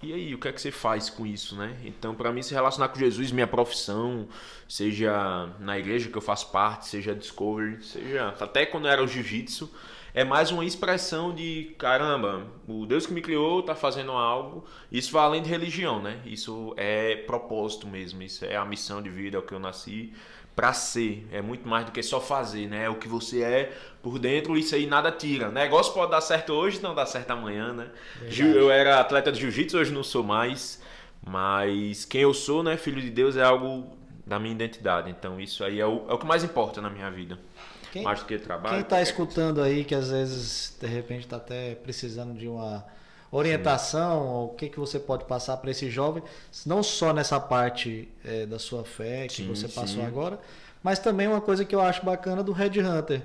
E 0.03 0.13
aí, 0.13 0.33
o 0.33 0.39
que 0.39 0.47
é 0.47 0.51
que 0.51 0.59
você 0.59 0.71
faz 0.71 1.09
com 1.11 1.27
isso, 1.27 1.55
né? 1.55 1.77
Então, 1.85 2.15
para 2.15 2.31
mim, 2.31 2.41
se 2.41 2.53
relacionar 2.53 2.89
com 2.89 2.97
Jesus, 2.97 3.31
minha 3.31 3.45
profissão, 3.45 4.27
seja 4.67 5.47
na 5.59 5.77
igreja 5.77 6.09
que 6.09 6.17
eu 6.17 6.21
faço 6.21 6.51
parte, 6.51 6.87
seja 6.87 7.13
Discovery, 7.13 7.83
seja 7.83 8.35
até 8.39 8.65
quando 8.65 8.87
era 8.87 9.03
o 9.03 9.07
jiu-jitsu, 9.07 9.69
é 10.13 10.23
mais 10.23 10.51
uma 10.51 10.65
expressão 10.65 11.33
de 11.33 11.75
caramba, 11.77 12.45
o 12.67 12.85
Deus 12.85 13.05
que 13.05 13.13
me 13.13 13.21
criou 13.21 13.59
está 13.61 13.75
fazendo 13.75 14.11
algo. 14.11 14.65
Isso 14.91 15.11
vai 15.11 15.23
além 15.23 15.41
de 15.41 15.49
religião, 15.49 16.01
né? 16.01 16.19
Isso 16.25 16.73
é 16.77 17.15
propósito 17.15 17.87
mesmo, 17.87 18.21
isso 18.23 18.43
é 18.43 18.55
a 18.55 18.65
missão 18.65 19.01
de 19.01 19.09
vida, 19.09 19.37
é 19.37 19.39
o 19.39 19.43
que 19.43 19.53
eu 19.53 19.59
nasci 19.59 20.11
para 20.55 20.73
ser. 20.73 21.27
É 21.31 21.41
muito 21.41 21.67
mais 21.67 21.85
do 21.85 21.91
que 21.91 22.03
só 22.03 22.19
fazer, 22.19 22.67
né? 22.67 22.85
É 22.85 22.89
o 22.89 22.95
que 22.95 23.07
você 23.07 23.41
é 23.41 23.73
por 24.01 24.19
dentro, 24.19 24.57
isso 24.57 24.75
aí 24.75 24.85
nada 24.85 25.11
tira. 25.11 25.49
O 25.49 25.51
negócio 25.51 25.93
pode 25.93 26.11
dar 26.11 26.21
certo 26.21 26.53
hoje, 26.53 26.81
não 26.81 26.95
dá 26.95 27.05
certo 27.05 27.31
amanhã, 27.31 27.73
né? 27.73 27.89
Verdade. 28.19 28.57
Eu 28.57 28.71
era 28.71 28.99
atleta 28.99 29.31
de 29.31 29.39
jiu-jitsu, 29.39 29.77
hoje 29.77 29.91
não 29.91 30.03
sou 30.03 30.23
mais, 30.23 30.81
mas 31.25 32.05
quem 32.05 32.21
eu 32.21 32.33
sou, 32.33 32.63
né, 32.63 32.77
filho 32.77 33.01
de 33.01 33.09
Deus, 33.09 33.37
é 33.37 33.43
algo 33.43 33.95
da 34.25 34.39
minha 34.39 34.53
identidade. 34.53 35.09
Então 35.09 35.39
isso 35.39 35.63
aí 35.63 35.79
é 35.79 35.85
o, 35.85 36.05
é 36.09 36.13
o 36.13 36.17
que 36.17 36.25
mais 36.25 36.43
importa 36.43 36.81
na 36.81 36.89
minha 36.89 37.09
vida. 37.11 37.37
Quem, 37.91 38.03
mais 38.03 38.19
do 38.19 38.25
que 38.25 38.37
trabalho. 38.37 38.75
Quem 38.75 38.83
está 38.83 39.01
escutando 39.01 39.61
aí 39.61 39.83
que 39.83 39.93
às 39.93 40.09
vezes 40.09 40.77
de 40.79 40.87
repente 40.87 41.25
está 41.25 41.35
até 41.35 41.75
precisando 41.75 42.33
de 42.33 42.47
uma 42.47 42.85
orientação, 43.31 44.45
o 44.45 44.49
que, 44.49 44.67
que 44.67 44.79
você 44.79 44.99
pode 44.99 45.25
passar 45.25 45.57
para 45.57 45.71
esse 45.71 45.89
jovem, 45.89 46.21
não 46.65 46.83
só 46.83 47.13
nessa 47.13 47.39
parte 47.39 48.09
é, 48.25 48.45
da 48.45 48.59
sua 48.59 48.83
fé 48.83 49.27
que 49.27 49.35
sim, 49.35 49.47
você 49.47 49.67
passou 49.67 50.01
sim. 50.01 50.05
agora, 50.05 50.39
mas 50.83 50.99
também 50.99 51.27
uma 51.27 51.39
coisa 51.39 51.63
que 51.63 51.73
eu 51.73 51.79
acho 51.79 52.03
bacana 52.03 52.43
do 52.43 52.51
Red 52.51 52.79
Hunter. 52.81 53.21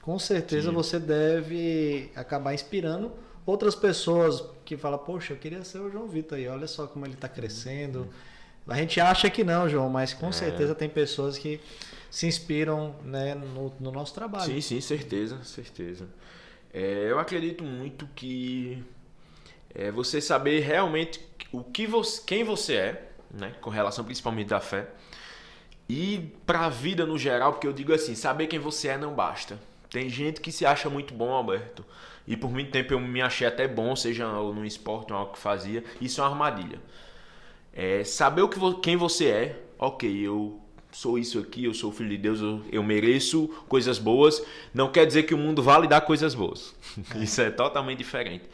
Com 0.00 0.18
certeza 0.18 0.68
sim. 0.68 0.74
você 0.74 0.98
deve 0.98 2.10
acabar 2.14 2.54
inspirando 2.54 3.10
outras 3.44 3.74
pessoas 3.74 4.44
que 4.64 4.76
falam, 4.76 4.98
poxa, 4.98 5.32
eu 5.32 5.36
queria 5.36 5.64
ser 5.64 5.80
o 5.80 5.90
João 5.90 6.06
Vitor 6.06 6.38
aí, 6.38 6.46
olha 6.46 6.66
só 6.66 6.86
como 6.86 7.04
ele 7.04 7.14
está 7.14 7.28
crescendo. 7.28 8.08
A 8.66 8.76
gente 8.76 9.00
acha 9.00 9.28
que 9.28 9.42
não, 9.42 9.68
João, 9.68 9.88
mas 9.88 10.12
com 10.14 10.28
é. 10.28 10.32
certeza 10.32 10.74
tem 10.74 10.88
pessoas 10.88 11.36
que 11.36 11.60
se 12.10 12.26
inspiram 12.26 12.94
né, 13.02 13.34
no, 13.34 13.72
no 13.80 13.90
nosso 13.90 14.14
trabalho. 14.14 14.52
Sim, 14.52 14.60
sim, 14.60 14.80
certeza, 14.80 15.42
certeza. 15.42 16.06
É, 16.72 17.10
eu 17.10 17.18
acredito 17.18 17.64
muito 17.64 18.06
que 18.14 18.84
é 19.74 19.90
você 19.90 20.20
saber 20.20 20.60
realmente 20.60 21.20
o 21.52 21.62
que 21.62 21.86
você, 21.86 22.22
quem 22.26 22.44
você 22.44 22.74
é, 22.74 23.10
né, 23.30 23.54
com 23.60 23.70
relação 23.70 24.04
principalmente 24.04 24.48
da 24.48 24.60
fé, 24.60 24.88
E 25.88 26.32
pra 26.46 26.68
vida 26.68 27.06
no 27.06 27.16
geral, 27.16 27.52
porque 27.52 27.66
eu 27.66 27.72
digo 27.72 27.94
assim, 27.94 28.14
saber 28.14 28.46
quem 28.46 28.58
você 28.58 28.88
é 28.88 28.98
não 28.98 29.14
basta. 29.14 29.58
Tem 29.90 30.08
gente 30.10 30.40
que 30.40 30.52
se 30.52 30.66
acha 30.66 30.90
muito 30.90 31.14
bom, 31.14 31.30
Alberto. 31.32 31.84
E 32.26 32.36
por 32.36 32.50
muito 32.50 32.70
tempo 32.70 32.92
eu 32.92 33.00
me 33.00 33.22
achei 33.22 33.46
até 33.46 33.66
bom, 33.66 33.96
seja 33.96 34.26
no 34.26 34.66
esporte 34.66 35.12
ou 35.12 35.18
algo 35.18 35.32
que 35.32 35.38
fazia. 35.38 35.82
Isso 35.98 36.20
é 36.20 36.24
uma 36.24 36.30
armadilha. 36.30 36.78
É 37.72 38.04
saber 38.04 38.42
o 38.42 38.48
que, 38.48 38.60
quem 38.82 38.96
você 38.96 39.28
é. 39.28 39.62
Ok, 39.78 40.10
eu 40.10 40.60
sou 40.92 41.18
isso 41.18 41.38
aqui, 41.38 41.64
eu 41.64 41.72
sou 41.72 41.92
filho 41.92 42.10
de 42.10 42.18
Deus, 42.18 42.40
eu, 42.40 42.62
eu 42.70 42.82
mereço 42.82 43.48
coisas 43.68 43.98
boas. 43.98 44.44
Não 44.74 44.90
quer 44.90 45.06
dizer 45.06 45.22
que 45.22 45.34
o 45.34 45.38
mundo 45.38 45.62
vale 45.62 45.86
dar 45.86 46.02
coisas 46.02 46.34
boas. 46.34 46.74
Isso 47.16 47.40
é 47.40 47.50
totalmente 47.50 47.98
diferente. 47.98 48.44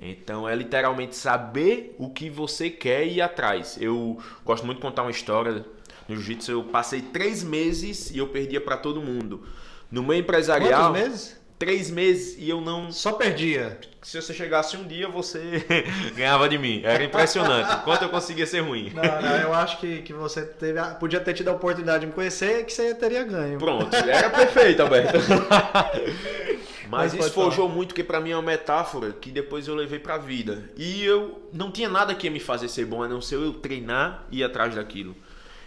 Então 0.00 0.48
é 0.48 0.54
literalmente 0.54 1.16
saber 1.16 1.94
o 1.98 2.10
que 2.10 2.30
você 2.30 2.70
quer 2.70 3.06
e 3.06 3.16
ir 3.16 3.20
atrás. 3.20 3.76
Eu 3.80 4.18
gosto 4.44 4.64
muito 4.64 4.78
de 4.78 4.82
contar 4.82 5.02
uma 5.02 5.10
história. 5.10 5.64
No 6.08 6.14
jiu-jitsu 6.14 6.50
eu 6.50 6.64
passei 6.64 7.02
três 7.02 7.42
meses 7.42 8.10
e 8.10 8.18
eu 8.18 8.28
perdia 8.28 8.60
para 8.60 8.76
todo 8.76 9.00
mundo. 9.02 9.44
No 9.90 10.02
meio 10.02 10.20
empresarial. 10.20 10.92
Quantos 10.92 11.02
meses? 11.02 11.38
Três 11.58 11.90
meses 11.90 12.36
e 12.38 12.48
eu 12.48 12.60
não. 12.60 12.92
Só 12.92 13.12
perdia. 13.12 13.78
Se 14.00 14.22
você 14.22 14.32
chegasse 14.32 14.76
um 14.76 14.86
dia, 14.86 15.08
você 15.08 15.66
ganhava 16.14 16.48
de 16.48 16.56
mim. 16.56 16.82
Era 16.84 17.02
impressionante. 17.02 17.82
Quanto 17.82 18.02
eu 18.02 18.08
conseguia 18.08 18.46
ser 18.46 18.60
ruim. 18.60 18.92
Não, 18.94 19.02
não, 19.02 19.36
eu 19.38 19.52
acho 19.52 19.78
que, 19.78 20.02
que 20.02 20.12
você 20.12 20.42
teve, 20.42 20.80
podia 21.00 21.18
ter 21.18 21.34
tido 21.34 21.48
a 21.48 21.52
oportunidade 21.52 22.00
de 22.00 22.06
me 22.06 22.12
conhecer 22.12 22.64
que 22.64 22.72
você 22.72 22.94
teria 22.94 23.24
ganho. 23.24 23.58
Pronto, 23.58 23.94
era 23.94 24.30
perfeito, 24.30 24.82
Alberto. 24.82 25.18
Mas, 26.88 27.12
Mas 27.12 27.26
isso 27.26 27.34
forjou 27.34 27.68
muito, 27.68 27.94
que 27.94 28.02
para 28.02 28.20
mim 28.20 28.30
é 28.30 28.36
uma 28.36 28.42
metáfora 28.42 29.12
que 29.12 29.30
depois 29.30 29.68
eu 29.68 29.74
levei 29.74 29.98
pra 29.98 30.16
vida. 30.16 30.70
E 30.76 31.04
eu 31.04 31.48
não 31.52 31.70
tinha 31.70 31.88
nada 31.88 32.14
que 32.14 32.26
ia 32.26 32.30
me 32.30 32.40
fazer 32.40 32.68
ser 32.68 32.86
bom, 32.86 33.02
a 33.02 33.08
não 33.08 33.20
ser 33.20 33.34
eu 33.34 33.52
treinar 33.52 34.24
e 34.30 34.38
ir 34.38 34.44
atrás 34.44 34.74
daquilo. 34.74 35.14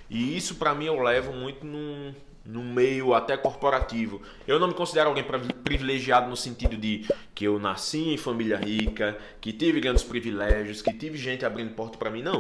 E 0.10 0.36
isso 0.36 0.56
para 0.56 0.74
mim 0.74 0.86
eu 0.86 1.00
levo 1.00 1.32
muito 1.32 1.66
num, 1.66 2.14
no 2.44 2.64
meio 2.64 3.14
até 3.14 3.38
corporativo. 3.38 4.22
Eu 4.48 4.60
não 4.60 4.68
me 4.68 4.74
considero 4.74 5.10
alguém 5.10 5.24
privilegiado 5.64 6.28
no 6.28 6.36
sentido 6.36 6.76
de 6.76 7.06
que 7.36 7.46
eu 7.46 7.60
nasci 7.60 8.10
em 8.10 8.18
família 8.18 8.58
rica, 8.58 9.18
que 9.40 9.54
tive 9.54 9.80
grandes 9.80 10.04
privilégios, 10.04 10.82
que 10.82 10.92
tive 10.92 11.18
gente 11.18 11.46
abrindo 11.46 11.76
porta 11.76 11.98
para 11.98 12.10
mim. 12.10 12.24
Não. 12.24 12.38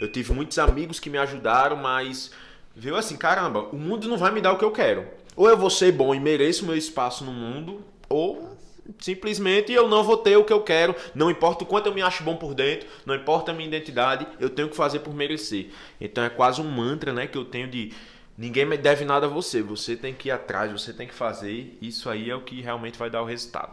Eu 0.00 0.10
tive 0.10 0.32
muitos 0.32 0.58
amigos 0.58 0.98
que 0.98 1.08
me 1.08 1.16
ajudaram, 1.16 1.76
mas 1.76 2.32
viu 2.74 2.96
assim, 2.96 3.16
caramba, 3.16 3.60
o 3.72 3.76
mundo 3.76 4.08
não 4.08 4.18
vai 4.18 4.32
me 4.32 4.40
dar 4.40 4.52
o 4.52 4.58
que 4.58 4.64
eu 4.64 4.72
quero. 4.72 5.06
Ou 5.36 5.48
eu 5.48 5.56
vou 5.56 5.70
ser 5.70 5.92
bom 5.92 6.14
e 6.14 6.20
mereço 6.20 6.66
meu 6.66 6.76
espaço 6.76 7.24
no 7.24 7.32
mundo, 7.32 7.84
ou 8.08 8.56
simplesmente 9.00 9.72
eu 9.72 9.88
não 9.88 10.04
vou 10.04 10.16
ter 10.16 10.36
o 10.36 10.44
que 10.44 10.52
eu 10.52 10.62
quero, 10.62 10.94
não 11.14 11.30
importa 11.30 11.64
o 11.64 11.66
quanto 11.66 11.86
eu 11.86 11.94
me 11.94 12.02
acho 12.02 12.22
bom 12.22 12.36
por 12.36 12.54
dentro, 12.54 12.88
não 13.04 13.14
importa 13.14 13.50
a 13.50 13.54
minha 13.54 13.68
identidade, 13.68 14.26
eu 14.38 14.48
tenho 14.48 14.68
que 14.68 14.76
fazer 14.76 15.00
por 15.00 15.14
merecer. 15.14 15.70
Então 16.00 16.22
é 16.22 16.30
quase 16.30 16.60
um 16.60 16.70
mantra, 16.70 17.12
né, 17.12 17.26
que 17.26 17.36
eu 17.36 17.44
tenho 17.44 17.68
de 17.68 17.92
Ninguém 18.38 18.68
deve 18.68 19.04
nada 19.04 19.26
a 19.26 19.28
você, 19.30 19.62
você 19.62 19.96
tem 19.96 20.12
que 20.12 20.28
ir 20.28 20.30
atrás, 20.30 20.70
você 20.70 20.92
tem 20.92 21.08
que 21.08 21.14
fazer. 21.14 21.78
Isso 21.80 22.10
aí 22.10 22.28
é 22.28 22.34
o 22.34 22.42
que 22.42 22.60
realmente 22.60 22.98
vai 22.98 23.08
dar 23.08 23.22
o 23.22 23.24
resultado. 23.24 23.72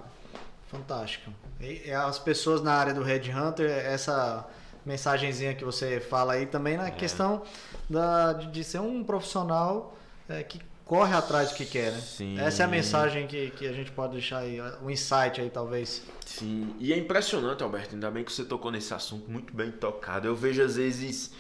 Fantástico. 0.68 1.32
E 1.60 1.92
as 1.92 2.18
pessoas 2.18 2.63
na 2.63 2.74
área 2.74 2.94
do 2.94 3.04
Red 3.04 3.30
Hunter, 3.30 3.70
essa 3.70 4.48
mensagenzinha 4.86 5.54
que 5.54 5.66
você 5.66 6.00
fala 6.00 6.34
aí 6.34 6.46
também 6.46 6.78
na 6.78 6.88
é. 6.88 6.92
questão 6.92 7.44
da, 7.90 8.34
de 8.34 8.63
ser 8.63 8.80
um 8.80 9.04
profissional 9.04 9.98
é, 10.30 10.44
que 10.44 10.60
corre 10.86 11.16
atrás 11.16 11.50
do 11.52 11.56
que 11.56 11.66
quer, 11.66 11.92
né? 11.92 12.00
Sim. 12.00 12.40
Essa 12.40 12.63
é 12.63 12.66
a 12.66 12.70
mensagem 12.70 13.28
que, 13.28 13.52
que 13.52 13.68
a 13.68 13.74
gente 13.74 13.92
pode 13.92 14.13
deixar 14.13 14.40
aí, 14.40 14.60
um 14.82 14.90
insight 14.90 15.40
aí 15.40 15.50
talvez. 15.50 16.04
Sim, 16.25 16.75
e 16.80 16.92
é 16.94 16.98
impressionante, 16.98 17.63
Alberto, 17.63 17.96
ainda 17.96 18.10
bem 18.12 18.24
que 18.24 18.32
você 18.32 18.44
tocou 18.44 18.72
nesse 18.72 18.94
assunto, 18.94 19.30
muito 19.30 19.54
bem 19.54 19.72
tocado. 19.72 20.28
Eu 20.28 20.36
vejo 20.36 20.62
às 20.62 20.75
vezes 20.75 21.32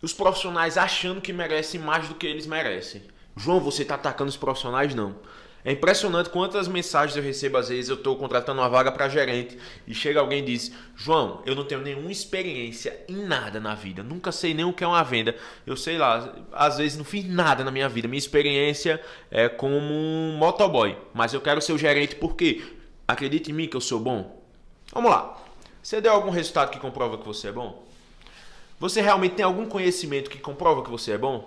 os 0.00 0.12
profissionais 0.12 0.78
achando 0.78 1.20
que 1.20 1.32
merecem 1.32 1.80
mais 1.80 2.08
do 2.08 2.14
que 2.14 2.26
eles 2.26 2.46
merecem. 2.46 3.02
João, 3.36 3.60
você 3.60 3.82
está 3.82 3.94
atacando 3.94 4.28
os 4.28 4.36
profissionais? 4.36 4.94
Não. 4.94 5.14
É 5.68 5.72
impressionante 5.72 6.30
quantas 6.30 6.66
mensagens 6.66 7.14
eu 7.14 7.22
recebo 7.22 7.58
às 7.58 7.68
vezes. 7.68 7.90
Eu 7.90 7.96
estou 7.96 8.16
contratando 8.16 8.58
uma 8.58 8.70
vaga 8.70 8.90
para 8.90 9.06
gerente 9.06 9.58
e 9.86 9.94
chega 9.94 10.18
alguém 10.18 10.38
e 10.38 10.46
diz: 10.46 10.72
João, 10.96 11.42
eu 11.44 11.54
não 11.54 11.62
tenho 11.62 11.82
nenhuma 11.82 12.10
experiência 12.10 13.04
em 13.06 13.16
nada 13.16 13.60
na 13.60 13.74
vida, 13.74 14.02
nunca 14.02 14.32
sei 14.32 14.54
nem 14.54 14.64
o 14.64 14.72
que 14.72 14.82
é 14.82 14.86
uma 14.86 15.04
venda. 15.04 15.36
Eu 15.66 15.76
sei 15.76 15.98
lá, 15.98 16.34
às 16.52 16.78
vezes 16.78 16.96
não 16.96 17.04
fiz 17.04 17.28
nada 17.28 17.62
na 17.62 17.70
minha 17.70 17.86
vida. 17.86 18.08
Minha 18.08 18.18
experiência 18.18 18.98
é 19.30 19.46
como 19.46 19.76
um 19.76 20.38
motoboy, 20.38 20.96
mas 21.12 21.34
eu 21.34 21.40
quero 21.42 21.60
ser 21.60 21.74
o 21.74 21.78
gerente 21.78 22.16
porque 22.16 22.64
acredite 23.06 23.50
em 23.50 23.54
mim 23.54 23.68
que 23.68 23.76
eu 23.76 23.82
sou 23.82 24.00
bom. 24.00 24.42
Vamos 24.90 25.10
lá. 25.10 25.36
Você 25.82 26.00
deu 26.00 26.14
algum 26.14 26.30
resultado 26.30 26.70
que 26.70 26.80
comprova 26.80 27.18
que 27.18 27.26
você 27.26 27.48
é 27.48 27.52
bom? 27.52 27.86
Você 28.80 29.02
realmente 29.02 29.34
tem 29.34 29.44
algum 29.44 29.66
conhecimento 29.66 30.30
que 30.30 30.38
comprova 30.38 30.82
que 30.82 30.88
você 30.88 31.12
é 31.12 31.18
bom? 31.18 31.46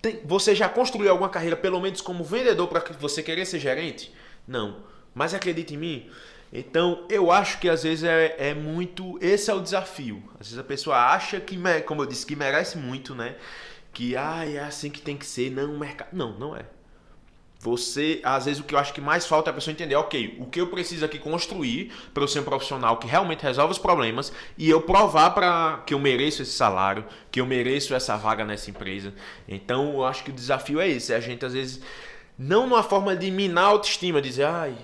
Tem, 0.00 0.20
você 0.24 0.54
já 0.54 0.68
construiu 0.68 1.10
alguma 1.10 1.28
carreira, 1.28 1.56
pelo 1.56 1.80
menos 1.80 2.00
como 2.00 2.24
vendedor, 2.24 2.68
para 2.68 2.80
você 2.98 3.22
querer 3.22 3.44
ser 3.44 3.58
gerente? 3.58 4.12
Não. 4.46 4.84
Mas 5.14 5.34
acredite 5.34 5.74
em 5.74 5.78
mim. 5.78 6.10
Então, 6.52 7.06
eu 7.08 7.30
acho 7.30 7.58
que 7.58 7.68
às 7.68 7.82
vezes 7.82 8.04
é, 8.04 8.34
é, 8.38 8.54
muito. 8.54 9.18
Esse 9.20 9.50
é 9.50 9.54
o 9.54 9.60
desafio. 9.60 10.22
Às 10.40 10.48
vezes 10.48 10.58
a 10.58 10.64
pessoa 10.64 10.96
acha 10.96 11.38
que, 11.40 11.56
como 11.86 12.02
eu 12.02 12.06
disse, 12.06 12.26
que 12.26 12.34
merece 12.34 12.76
muito, 12.78 13.14
né? 13.14 13.36
Que 13.92 14.16
ah, 14.16 14.44
é 14.48 14.58
assim 14.58 14.90
que 14.90 15.00
tem 15.00 15.16
que 15.16 15.26
ser. 15.26 15.50
Não, 15.50 15.78
mercado. 15.78 16.08
Não, 16.12 16.36
não 16.38 16.56
é. 16.56 16.64
Você, 17.62 18.20
às 18.24 18.46
vezes, 18.46 18.58
o 18.58 18.64
que 18.64 18.74
eu 18.74 18.78
acho 18.78 18.94
que 18.94 19.02
mais 19.02 19.26
falta 19.26 19.50
é 19.50 19.52
a 19.52 19.54
pessoa 19.54 19.70
entender, 19.70 19.94
ok, 19.94 20.38
o 20.40 20.46
que 20.46 20.58
eu 20.58 20.68
preciso 20.68 21.04
aqui 21.04 21.18
construir 21.18 21.92
para 22.14 22.22
eu 22.22 22.28
ser 22.28 22.40
um 22.40 22.44
profissional 22.44 22.96
que 22.96 23.06
realmente 23.06 23.42
resolve 23.42 23.72
os 23.72 23.78
problemas 23.78 24.32
e 24.56 24.70
eu 24.70 24.80
provar 24.80 25.30
para 25.32 25.82
que 25.84 25.92
eu 25.92 25.98
mereço 25.98 26.40
esse 26.40 26.52
salário, 26.52 27.04
que 27.30 27.38
eu 27.38 27.44
mereço 27.44 27.94
essa 27.94 28.16
vaga 28.16 28.46
nessa 28.46 28.70
empresa. 28.70 29.12
Então, 29.46 29.92
eu 29.92 30.04
acho 30.06 30.24
que 30.24 30.30
o 30.30 30.34
desafio 30.34 30.80
é 30.80 30.88
esse, 30.88 31.12
é 31.12 31.16
a 31.16 31.20
gente 31.20 31.44
às 31.44 31.52
vezes 31.52 31.82
não 32.38 32.66
numa 32.66 32.82
forma 32.82 33.14
de 33.14 33.30
minar 33.30 33.64
a 33.64 33.68
autoestima, 33.68 34.22
dizer, 34.22 34.44
ai, 34.44 34.74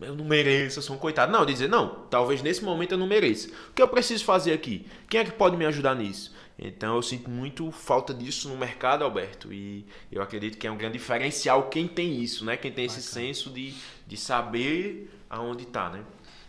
eu 0.00 0.16
não 0.16 0.24
mereço, 0.24 0.80
eu 0.80 0.82
sou 0.82 0.96
um 0.96 0.98
coitado. 0.98 1.30
Não, 1.30 1.46
dizer, 1.46 1.68
não, 1.68 1.88
talvez 2.10 2.42
nesse 2.42 2.64
momento 2.64 2.92
eu 2.92 2.98
não 2.98 3.06
mereça. 3.06 3.48
O 3.70 3.72
que 3.72 3.80
eu 3.80 3.86
preciso 3.86 4.24
fazer 4.24 4.52
aqui? 4.52 4.84
Quem 5.08 5.20
é 5.20 5.24
que 5.24 5.30
pode 5.30 5.56
me 5.56 5.64
ajudar 5.66 5.94
nisso? 5.94 6.33
Então 6.58 6.96
eu 6.96 7.02
sinto 7.02 7.28
muito 7.28 7.70
falta 7.72 8.14
disso 8.14 8.48
no 8.48 8.56
mercado, 8.56 9.02
Alberto, 9.02 9.52
e 9.52 9.84
eu 10.10 10.22
acredito 10.22 10.56
que 10.56 10.66
é 10.66 10.70
um 10.70 10.76
grande 10.76 10.98
diferencial 10.98 11.68
quem 11.68 11.88
tem 11.88 12.22
isso, 12.22 12.44
né? 12.44 12.56
Quem 12.56 12.70
tem 12.70 12.84
esse 12.84 13.02
senso 13.02 13.50
de, 13.50 13.74
de 14.06 14.16
saber 14.16 15.10
aonde 15.28 15.64
está, 15.64 15.90
né? 15.90 16.04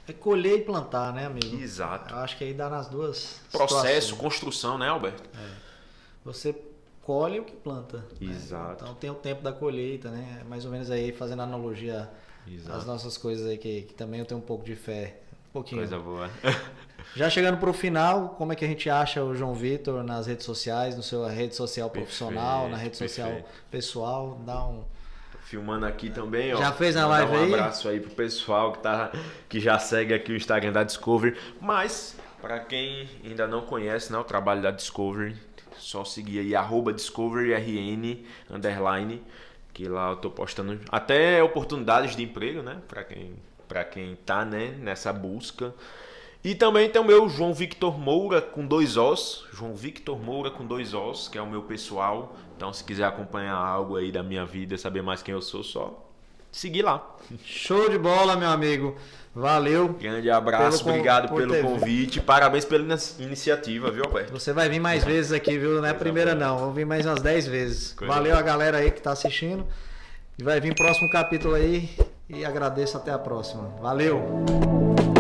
É 0.08 0.14
colher 0.14 0.60
e 0.60 0.62
plantar, 0.62 1.12
né, 1.12 1.26
amigo? 1.26 1.56
Exato. 1.60 2.14
Eu 2.14 2.20
acho 2.20 2.38
que 2.38 2.44
aí 2.44 2.54
dá 2.54 2.70
nas 2.70 2.88
duas. 2.88 3.42
Processo, 3.52 4.10
situações. 4.10 4.12
construção, 4.12 4.78
né, 4.78 4.88
Alberto? 4.88 5.28
É. 5.36 5.52
Você 6.24 6.56
colhe 7.02 7.40
o 7.40 7.44
que 7.44 7.56
planta. 7.56 7.98
Né? 8.22 8.32
Exato. 8.32 8.84
Né? 8.84 8.90
Então 8.92 8.94
tem 8.94 9.10
o 9.10 9.16
tempo 9.16 9.42
da 9.42 9.52
colheita, 9.52 10.12
né? 10.12 10.44
Mais 10.48 10.64
ou 10.66 10.72
menos 10.72 10.92
aí 10.92 11.12
fazendo 11.12 11.42
analogia 11.42 12.08
Exato. 12.48 12.78
às 12.78 12.86
nossas 12.86 13.18
coisas 13.18 13.48
aí 13.48 13.58
que, 13.58 13.82
que 13.84 13.94
também 13.96 14.20
eu 14.20 14.26
tenho 14.28 14.40
um 14.40 14.44
pouco 14.44 14.64
de 14.64 14.76
fé. 14.76 15.22
Um 15.50 15.54
pouquinho. 15.54 15.82
Coisa 15.82 15.98
boa. 15.98 16.30
Já 17.16 17.30
chegando 17.30 17.58
para 17.58 17.70
o 17.70 17.74
final, 17.74 18.30
como 18.38 18.54
é 18.54 18.56
que 18.56 18.66
a 18.66 18.68
gente 18.68 18.90
acha 18.90 19.24
o 19.24 19.36
João 19.36 19.54
Vitor 19.54 20.04
nas 20.04 20.28
redes 20.28 20.46
sociais, 20.46 20.96
no 20.96 21.04
seu 21.04 21.26
rede 21.26 21.56
social 21.56 21.90
profissional, 21.90 22.62
perfeito, 22.62 22.72
na 22.72 22.78
rede 22.78 22.98
social 22.98 23.28
perfeito. 23.28 23.50
pessoal? 23.72 24.42
Dá 24.46 24.66
um 24.66 24.84
filmando 25.46 25.86
aqui 25.86 26.10
também, 26.10 26.54
ó. 26.54 26.58
Já 26.58 26.72
fez 26.72 26.98
a 26.98 27.08
live 27.08 27.32
um 27.32 27.36
aí? 27.36 27.52
Um 27.52 27.54
abraço 27.54 27.88
aí 27.88 28.00
pro 28.00 28.10
pessoal 28.12 28.74
que 28.74 28.80
tá 28.80 29.12
que 29.48 29.60
já 29.60 29.78
segue 29.80 30.14
aqui 30.14 30.32
o 30.32 30.36
Instagram 30.36 30.72
da 30.72 30.84
Discovery, 30.84 31.38
mas 31.62 32.18
para 32.42 32.60
quem 32.60 33.08
ainda 33.24 33.48
não 33.48 33.62
conhece, 33.62 34.12
né, 34.12 34.18
o 34.18 34.24
trabalho 34.24 34.62
da 34.62 34.72
Discovery, 34.72 35.36
só 35.78 36.04
seguir 36.04 36.40
aí 36.40 36.54
@discoveryrn 36.94 38.26
underline, 38.50 39.22
que 39.74 39.88
lá 39.88 40.12
eu 40.12 40.18
tô 40.18 40.30
postando 40.30 40.80
até 40.90 41.42
oportunidades 41.42 42.16
de 42.16 42.24
emprego, 42.24 42.62
né, 42.62 42.78
para 42.88 43.04
quem 43.04 43.36
para 43.68 43.84
quem 43.84 44.16
tá, 44.16 44.46
né, 44.46 44.76
nessa 44.80 45.12
busca. 45.12 45.74
E 46.46 46.54
também 46.54 46.88
tem 46.88 47.02
o 47.02 47.04
meu 47.04 47.28
João 47.28 47.56
Victor 47.56 47.98
Moura 47.98 48.40
com 48.40 48.68
dois 48.68 48.98
Os. 48.98 49.48
João 49.52 49.74
Victor 49.74 50.22
Moura 50.22 50.52
com 50.52 50.64
dois 50.64 50.94
Os, 50.94 51.28
que 51.28 51.40
é 51.40 51.42
o 51.42 51.50
meu 51.50 51.64
pessoal. 51.64 52.36
Então, 52.56 52.72
se 52.72 52.84
quiser 52.84 53.06
acompanhar 53.06 53.56
algo 53.56 53.96
aí 53.96 54.12
da 54.12 54.22
minha 54.22 54.46
vida, 54.46 54.78
saber 54.78 55.02
mais 55.02 55.24
quem 55.24 55.34
eu 55.34 55.42
sou, 55.42 55.64
só 55.64 56.08
seguir 56.52 56.84
lá. 56.84 57.04
Show 57.44 57.90
de 57.90 57.98
bola, 57.98 58.36
meu 58.36 58.48
amigo. 58.48 58.96
Valeu. 59.34 59.94
Grande 60.00 60.30
abraço, 60.30 60.84
pelo 60.84 60.92
obrigado 60.92 61.36
pelo 61.36 61.64
convite. 61.64 62.22
Parabéns 62.22 62.64
pela 62.64 62.96
iniciativa, 63.18 63.90
viu, 63.90 64.04
Alberto? 64.06 64.32
Você 64.32 64.54
vai 64.54 64.70
vir 64.70 64.80
mais 64.80 65.04
vezes 65.04 65.32
aqui, 65.32 65.58
viu? 65.58 65.82
Não 65.82 65.86
é 65.88 65.90
a 65.90 65.96
primeira, 65.96 66.36
não. 66.36 66.60
Vou 66.60 66.72
vir 66.72 66.86
mais 66.86 67.08
umas 67.08 67.24
10 67.24 67.48
vezes. 67.48 67.94
Coisa 67.94 68.14
Valeu 68.14 68.38
a 68.38 68.42
galera 68.44 68.78
aí 68.78 68.92
que 68.92 69.00
está 69.00 69.12
assistindo. 69.12 69.66
E 70.38 70.44
vai 70.44 70.62
vir 70.62 70.75
próximo 70.75 71.10
capítulo 71.10 71.56
aí. 71.56 71.90
E 72.30 72.46
agradeço 72.46 72.98
até 72.98 73.12
a 73.12 73.18
próxima. 73.18 73.74
Valeu! 73.82 75.14